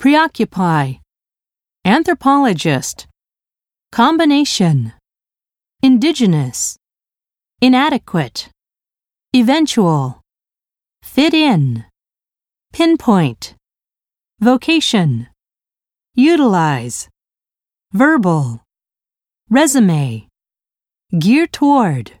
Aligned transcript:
preoccupy, 0.00 0.94
anthropologist, 1.84 3.06
combination, 3.92 4.94
indigenous, 5.82 6.78
inadequate, 7.60 8.48
eventual, 9.36 10.22
fit 11.02 11.34
in, 11.34 11.84
pinpoint, 12.72 13.54
vocation, 14.40 15.28
utilize, 16.14 17.10
verbal, 17.92 18.62
resume, 19.50 20.26
gear 21.18 21.46
toward. 21.46 22.12